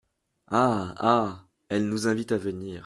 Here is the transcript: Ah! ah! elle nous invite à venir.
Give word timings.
Ah! 0.47 0.95
ah! 0.97 1.47
elle 1.69 1.87
nous 1.87 2.07
invite 2.07 2.31
à 2.31 2.37
venir. 2.39 2.79